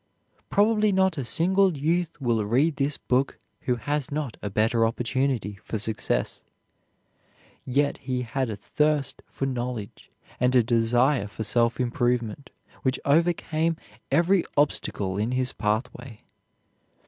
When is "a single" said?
1.19-1.77